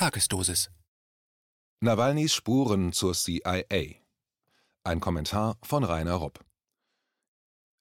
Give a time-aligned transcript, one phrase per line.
[0.00, 0.70] Tagesdosis.
[1.80, 3.96] Nawalnys Spuren zur CIA.
[4.82, 6.42] Ein Kommentar von Rainer Rupp.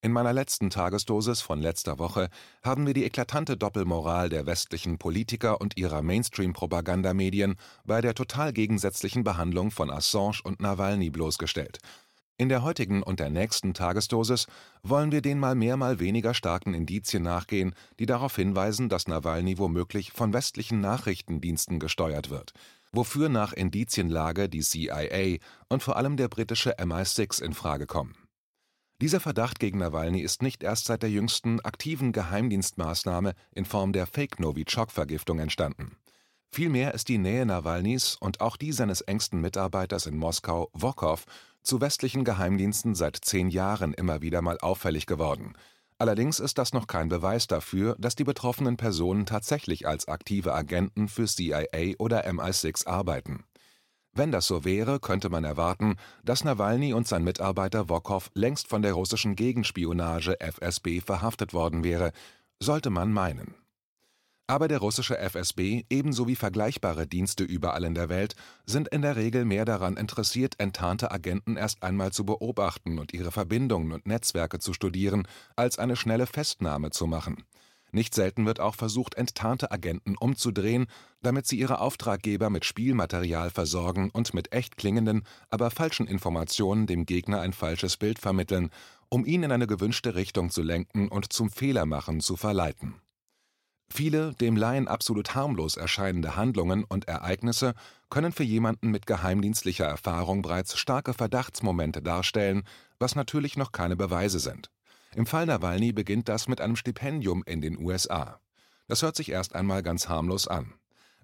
[0.02, 2.30] In meiner letzten Tagesdosis von letzter Woche
[2.62, 7.56] haben wir die eklatante Doppelmoral der westlichen Politiker und ihrer Mainstream-Propagandamedien
[7.86, 11.80] bei der total gegensätzlichen Behandlung von Assange und Nawalny bloßgestellt.
[12.40, 14.48] In der heutigen und der nächsten Tagesdosis
[14.82, 19.58] wollen wir den mal mehr mal weniger starken Indizien nachgehen, die darauf hinweisen, dass Nawalny
[19.58, 22.54] womöglich von westlichen Nachrichtendiensten gesteuert wird,
[22.94, 28.16] wofür nach Indizienlage die CIA und vor allem der britische MI6 in Frage kommen.
[29.02, 34.08] Dieser Verdacht gegen Nawalny ist nicht erst seit der jüngsten aktiven Geheimdienstmaßnahme in Form der
[34.08, 35.98] Fake-Novichok-Vergiftung entstanden.
[36.52, 41.24] Vielmehr ist die Nähe Nawalnys und auch die seines engsten Mitarbeiters in Moskau, Wokow,
[41.64, 45.54] zu westlichen Geheimdiensten seit zehn Jahren immer wieder mal auffällig geworden.
[45.98, 51.10] Allerdings ist das noch kein Beweis dafür, dass die betroffenen Personen tatsächlich als aktive Agenten
[51.10, 53.44] für CIA oder MI6 arbeiten
[54.14, 58.82] wenn das so wäre, könnte man erwarten, dass Nawalny und sein Mitarbeiter Wokow längst von
[58.82, 62.12] der russischen Gegenspionage FSB verhaftet worden wäre,
[62.60, 63.56] sollte man meinen.
[64.50, 68.34] Aber der russische FSB ebenso wie vergleichbare Dienste überall in der Welt
[68.66, 73.32] sind in der Regel mehr daran interessiert, enttarnte Agenten erst einmal zu beobachten und ihre
[73.32, 77.44] Verbindungen und Netzwerke zu studieren, als eine schnelle Festnahme zu machen.
[77.92, 80.88] Nicht selten wird auch versucht, enttarnte Agenten umzudrehen,
[81.22, 87.06] damit sie ihre Auftraggeber mit Spielmaterial versorgen und mit echt klingenden, aber falschen Informationen dem
[87.06, 88.72] Gegner ein falsches Bild vermitteln,
[89.10, 92.96] um ihn in eine gewünschte Richtung zu lenken und zum Fehlermachen zu verleiten.
[93.92, 97.74] Viele dem Laien absolut harmlos erscheinende Handlungen und Ereignisse
[98.10, 102.64] können für jemanden mit geheimdienstlicher Erfahrung bereits starke Verdachtsmomente darstellen,
[103.00, 104.70] was natürlich noch keine Beweise sind.
[105.16, 108.40] Im Fall Nawalny beginnt das mit einem Stipendium in den USA.
[108.88, 110.74] Das hört sich erst einmal ganz harmlos an.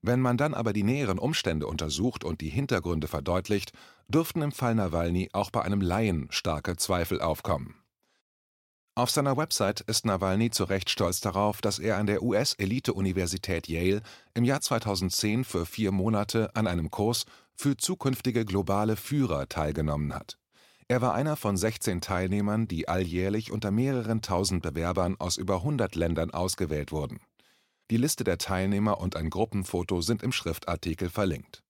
[0.01, 3.73] Wenn man dann aber die näheren Umstände untersucht und die Hintergründe verdeutlicht,
[4.07, 7.75] dürften im Fall Nawalny auch bei einem Laien starke Zweifel aufkommen.
[8.97, 14.01] Auf seiner Website ist Nawalny zu Recht stolz darauf, dass er an der US-Elite-Universität Yale
[14.33, 20.37] im Jahr 2010 für vier Monate an einem Kurs für zukünftige globale Führer teilgenommen hat.
[20.87, 25.95] Er war einer von 16 Teilnehmern, die alljährlich unter mehreren tausend Bewerbern aus über 100
[25.95, 27.19] Ländern ausgewählt wurden.
[27.91, 31.64] Die Liste der Teilnehmer und ein Gruppenfoto sind im Schriftartikel verlinkt.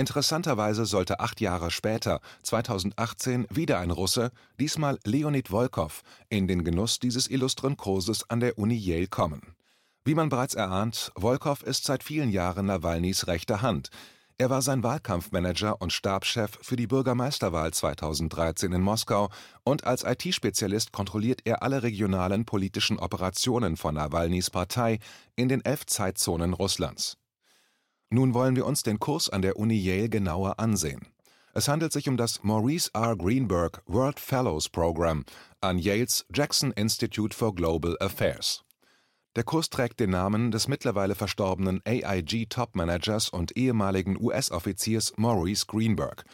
[0.00, 7.00] Interessanterweise sollte acht Jahre später, 2018, wieder ein Russe, diesmal Leonid Volkov, in den Genuss
[7.00, 9.54] dieses illustren Kurses an der Uni Yale kommen.
[10.02, 13.90] Wie man bereits erahnt, Volkov ist seit vielen Jahren Nawalnys rechte Hand,
[14.38, 19.28] er war sein Wahlkampfmanager und Stabschef für die Bürgermeisterwahl 2013 in Moskau
[19.64, 24.98] und als IT-Spezialist kontrolliert er alle regionalen politischen Operationen von Nawalnys Partei
[25.36, 27.19] in den elf Zeitzonen Russlands.
[28.12, 31.06] Nun wollen wir uns den Kurs an der Uni Yale genauer ansehen.
[31.54, 33.16] Es handelt sich um das Maurice R.
[33.16, 35.24] Greenberg World Fellows Program
[35.60, 38.64] an Yales Jackson Institute for Global Affairs.
[39.36, 46.24] Der Kurs trägt den Namen des mittlerweile verstorbenen AIG-Topmanagers und ehemaligen US-Offiziers Maurice Greenberg.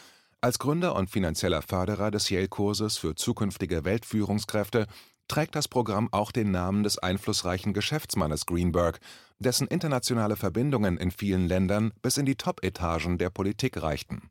[0.41, 4.87] Als Gründer und finanzieller Förderer des Yale-Kurses für zukünftige Weltführungskräfte
[5.29, 9.01] trägt das Programm auch den Namen des einflussreichen Geschäftsmannes Greenberg,
[9.39, 14.31] dessen internationale Verbindungen in vielen Ländern bis in die Top-Etagen der Politik reichten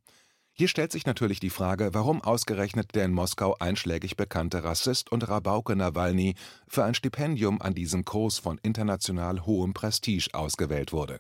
[0.58, 5.28] hier stellt sich natürlich die Frage, warum ausgerechnet der in Moskau einschlägig bekannte Rassist und
[5.28, 6.36] Rabauke Nawalny
[6.70, 11.20] für ein Stipendium an diesem Kurs von international hohem Prestige ausgewählt wurde.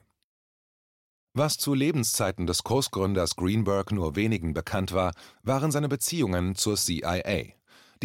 [1.33, 5.11] Was zu Lebenszeiten des Kursgründers Greenberg nur wenigen bekannt war,
[5.43, 7.55] waren seine Beziehungen zur CIA.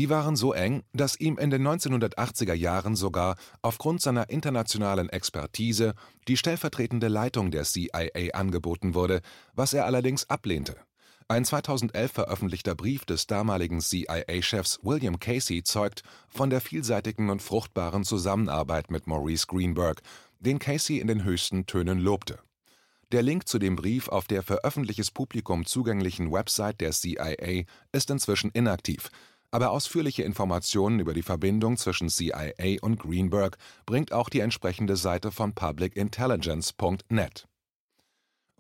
[0.01, 5.93] Die waren so eng, dass ihm in den 1980er Jahren sogar aufgrund seiner internationalen Expertise
[6.27, 9.21] die stellvertretende Leitung der CIA angeboten wurde,
[9.53, 10.79] was er allerdings ablehnte.
[11.29, 18.05] Ein 2011 veröffentlichter Brief des damaligen CIA-Chefs William Casey zeugt von der vielseitigen und fruchtbaren
[18.05, 20.01] Zusammenarbeit mit Maurice Greenberg,
[20.39, 22.39] den Casey in den höchsten Tönen lobte.
[23.13, 28.09] Der Link zu dem Brief auf der für öffentliches Publikum zugänglichen Website der CIA ist
[28.09, 29.11] inzwischen inaktiv,
[29.51, 33.57] aber ausführliche Informationen über die Verbindung zwischen CIA und Greenberg
[33.87, 37.49] bringt auch die entsprechende Seite von publicintelligence.net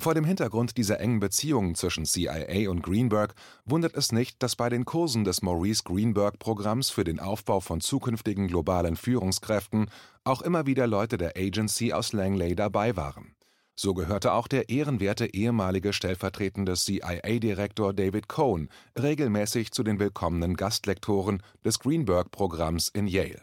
[0.00, 3.34] vor dem Hintergrund dieser engen Beziehungen zwischen CIA und Greenberg
[3.66, 8.48] wundert es nicht, dass bei den Kursen des Maurice Greenberg-Programms für den Aufbau von zukünftigen
[8.48, 9.90] globalen Führungskräften
[10.24, 13.34] auch immer wieder Leute der Agency aus Langley dabei waren.
[13.74, 18.68] So gehörte auch der ehrenwerte ehemalige stellvertretende CIA-Direktor David Cohn
[19.00, 23.42] regelmäßig zu den willkommenen Gastlektoren des Greenberg-Programms in Yale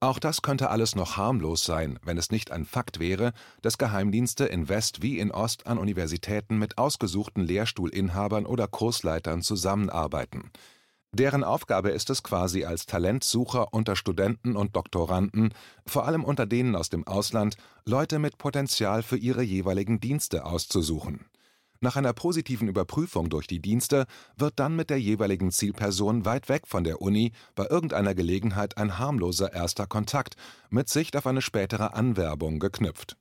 [0.00, 3.32] Auch das könnte alles noch harmlos sein, wenn es nicht ein Fakt wäre,
[3.62, 10.50] dass Geheimdienste in West wie in Ost an Universitäten mit ausgesuchten Lehrstuhlinhabern oder Kursleitern zusammenarbeiten.
[11.14, 15.52] Deren Aufgabe ist es quasi als Talentsucher unter Studenten und Doktoranden,
[15.86, 21.26] vor allem unter denen aus dem Ausland, Leute mit Potenzial für ihre jeweiligen Dienste auszusuchen
[21.82, 24.06] nach einer positiven Überprüfung durch die Dienste
[24.36, 28.98] wird dann mit der jeweiligen Zielperson weit weg von der Uni bei irgendeiner Gelegenheit ein
[28.98, 30.36] harmloser erster Kontakt
[30.70, 33.16] mit Sicht auf eine spätere Anwerbung geknüpft.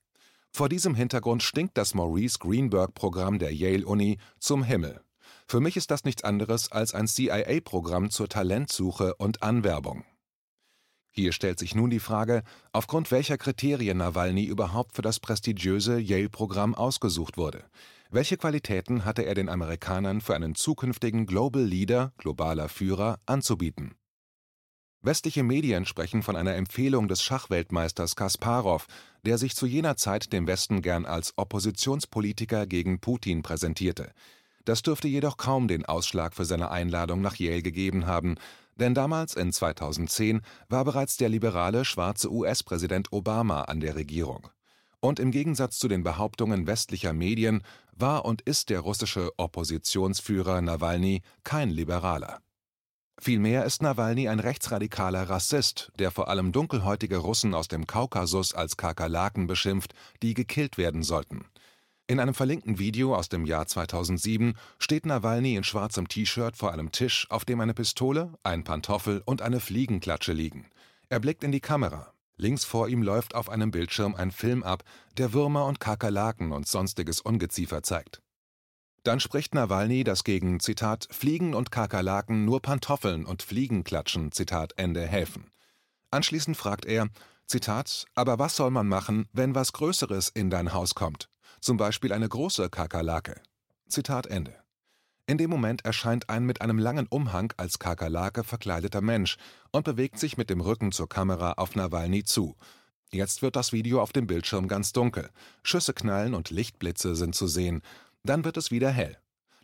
[0.51, 5.01] Vor diesem Hintergrund stinkt das Maurice Greenberg-Programm der Yale-Uni zum Himmel.
[5.51, 10.05] Für mich ist das nichts anderes als ein CIA-Programm zur Talentsuche und Anwerbung.
[11.09, 16.73] Hier stellt sich nun die Frage, aufgrund welcher Kriterien Nawalny überhaupt für das prestigiöse Yale-Programm
[16.73, 17.65] ausgesucht wurde.
[18.09, 23.95] Welche Qualitäten hatte er den Amerikanern für einen zukünftigen Global Leader (globaler Führer) anzubieten?
[25.01, 28.87] Westliche Medien sprechen von einer Empfehlung des Schachweltmeisters Kasparow,
[29.25, 34.13] der sich zu jener Zeit dem Westen gern als Oppositionspolitiker gegen Putin präsentierte.
[34.65, 38.35] Das dürfte jedoch kaum den Ausschlag für seine Einladung nach Yale gegeben haben,
[38.75, 44.47] denn damals in 2010 war bereits der liberale schwarze US-Präsident Obama an der Regierung.
[44.99, 51.21] Und im Gegensatz zu den Behauptungen westlicher Medien war und ist der russische Oppositionsführer Nawalny
[51.43, 52.39] kein Liberaler.
[53.19, 58.77] Vielmehr ist Nawalny ein rechtsradikaler Rassist, der vor allem dunkelhäutige Russen aus dem Kaukasus als
[58.77, 59.93] Kakerlaken beschimpft,
[60.23, 61.45] die gekillt werden sollten.
[62.11, 66.91] In einem verlinkten Video aus dem Jahr 2007 steht Nawalny in schwarzem T-Shirt vor einem
[66.91, 70.69] Tisch, auf dem eine Pistole, ein Pantoffel und eine Fliegenklatsche liegen.
[71.07, 72.11] Er blickt in die Kamera.
[72.35, 74.83] Links vor ihm läuft auf einem Bildschirm ein Film ab,
[75.15, 78.21] der Würmer und Kakerlaken und sonstiges Ungeziefer zeigt.
[79.03, 85.07] Dann spricht Nawalny, dass gegen Zitat Fliegen und Kakerlaken nur Pantoffeln und Fliegenklatschen Zitat Ende
[85.07, 85.49] helfen.
[86.09, 87.07] Anschließend fragt er
[87.47, 91.30] Zitat Aber was soll man machen, wenn was Größeres in dein Haus kommt?
[91.61, 93.39] Zum Beispiel eine große Kakerlake.
[93.87, 94.55] Zitat Ende.
[95.27, 99.37] In dem Moment erscheint ein mit einem langen Umhang als Kakerlake verkleideter Mensch
[99.71, 102.55] und bewegt sich mit dem Rücken zur Kamera auf Nawalny zu.
[103.13, 105.29] Jetzt wird das Video auf dem Bildschirm ganz dunkel.
[105.61, 107.83] Schüsse knallen und Lichtblitze sind zu sehen.
[108.23, 109.19] Dann wird es wieder hell.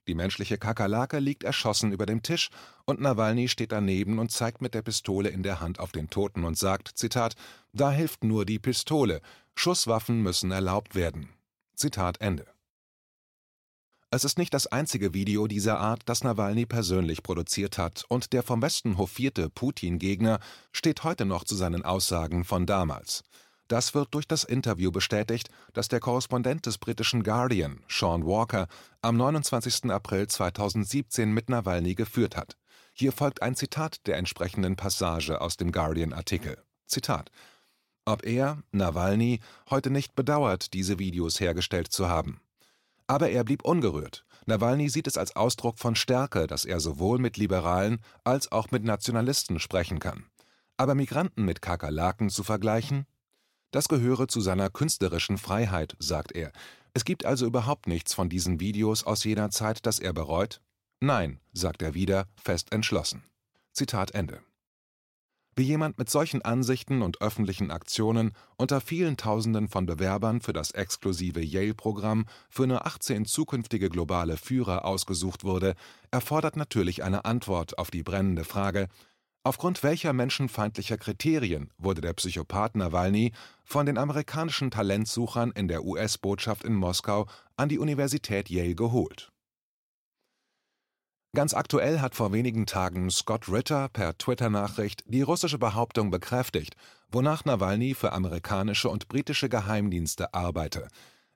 [0.07, 2.49] Die menschliche Kakerlake liegt erschossen über dem Tisch
[2.85, 6.43] und Nawalny steht daneben und zeigt mit der Pistole in der Hand auf den Toten
[6.43, 7.35] und sagt, Zitat,
[7.73, 9.19] da hilft nur die Pistole.
[9.55, 11.29] Schusswaffen müssen erlaubt werden.
[11.77, 12.47] Zitat Ende.
[14.09, 18.41] Es ist nicht das einzige Video dieser Art, das Nawalny persönlich produziert hat, und der
[18.41, 20.39] vom Westen hofierte Putin-Gegner
[20.71, 23.23] steht heute noch zu seinen Aussagen von damals.
[23.67, 28.67] Das wird durch das Interview bestätigt, das der Korrespondent des britischen Guardian, Sean Walker,
[29.03, 29.91] am 29.
[29.91, 32.57] April 2017 mit Nawalny geführt hat.
[32.93, 36.57] Hier folgt ein Zitat der entsprechenden Passage aus dem Guardian-Artikel.
[36.87, 37.29] Zitat:
[38.07, 42.39] Ob er, Nawalny, heute nicht bedauert, diese Videos hergestellt zu haben.
[43.05, 44.23] Aber er blieb ungerührt.
[44.45, 48.85] Nawalny sieht es als Ausdruck von Stärke, dass er sowohl mit Liberalen als auch mit
[48.85, 50.23] Nationalisten sprechen kann.
[50.77, 53.07] Aber Migranten mit Kakerlaken zu vergleichen?
[53.71, 56.53] Das gehöre zu seiner künstlerischen Freiheit, sagt er.
[56.93, 60.61] Es gibt also überhaupt nichts von diesen Videos aus jener Zeit, das er bereut?
[61.01, 63.25] Nein, sagt er wieder, fest entschlossen.
[63.73, 64.39] Zitat Ende.
[65.57, 70.69] Wie jemand mit solchen Ansichten und öffentlichen Aktionen unter vielen Tausenden von Bewerbern für das
[70.69, 75.73] exklusive Yale-Programm für nur 18 zukünftige globale Führer ausgesucht wurde,
[76.11, 78.87] erfordert natürlich eine Antwort auf die brennende Frage:
[79.43, 83.31] Aufgrund welcher menschenfeindlicher Kriterien wurde der Psychopath Nawalny
[83.63, 89.31] von den amerikanischen Talentsuchern in der US-Botschaft in Moskau an die Universität Yale geholt
[91.35, 96.75] Ganz aktuell hat vor wenigen Tagen Scott Ritter per Twitter-Nachricht die russische Behauptung bekräftigt,
[97.11, 100.87] wonach Nawalny für amerikanische und britische Geheimdienste arbeite.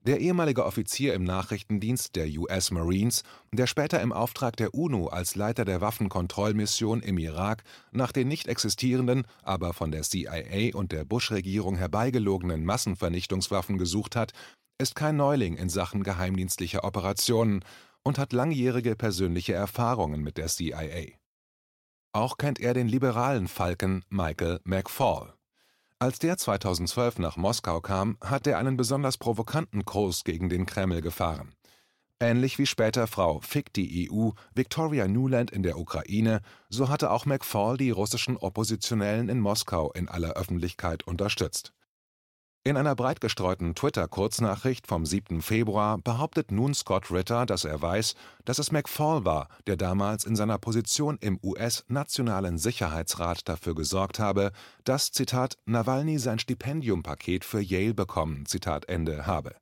[0.04, 3.22] Der ehemalige Offizier im Nachrichtendienst der US Marines,
[3.52, 8.48] der später im Auftrag der UNO als Leiter der Waffenkontrollmission im Irak nach den nicht
[8.48, 14.32] existierenden, aber von der CIA und der Bush-Regierung herbeigelogenen Massenvernichtungswaffen gesucht hat,
[14.80, 17.64] ist kein Neuling in Sachen geheimdienstlicher Operationen
[18.04, 21.14] und hat langjährige persönliche Erfahrungen mit der CIA.
[22.14, 25.34] Auch kennt er den liberalen Falken Michael McFaul.
[26.00, 31.02] Als der 2012 nach Moskau kam, hat er einen besonders provokanten Kurs gegen den Kreml
[31.02, 31.54] gefahren.
[32.20, 37.26] Ähnlich wie später Frau Fick die EU, Victoria Nuland in der Ukraine, so hatte auch
[37.26, 41.74] McFaul die russischen Oppositionellen in Moskau in aller Öffentlichkeit unterstützt
[42.64, 45.42] In einer breit gestreuten Twitter-Kurznachricht vom 7.
[45.42, 48.14] Februar behauptet nun Scott Ritter, dass er weiß,
[48.46, 54.52] dass es McFaul war, der damals in seiner Position im US-Nationalen Sicherheitsrat dafür gesorgt habe,
[54.84, 59.56] dass Zitat Nawalny sein Stipendiumpaket für Yale bekommen Zitat Ende habe.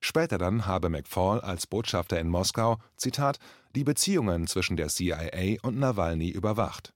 [0.00, 3.38] Später dann habe McFaul als Botschafter in Moskau Zitat
[3.74, 6.92] die Beziehungen zwischen der CIA und Nawalny überwacht.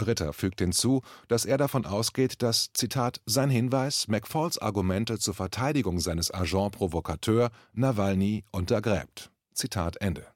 [0.00, 6.00] Ritter fügt hinzu, dass er davon ausgeht, dass Zitat sein Hinweis McFauls Argumente zur Verteidigung
[6.00, 9.30] seines Agent provocateur Nawalny untergräbt.
[9.54, 10.26] Zitat Ende.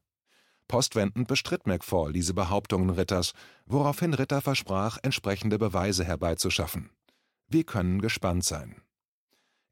[0.69, 3.33] Postwendend bestritt McFaul diese Behauptungen Ritters,
[3.67, 6.91] woraufhin Ritter versprach, entsprechende Beweise herbeizuschaffen.
[7.49, 8.83] Wir können gespannt sein.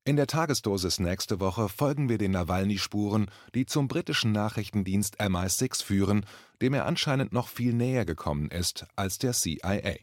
[0.07, 6.25] In der Tagesdosis nächste Woche folgen wir den Nawalny-Spuren, die zum britischen Nachrichtendienst MI6 führen,
[6.63, 9.97] dem er anscheinend noch viel näher gekommen ist als der CIA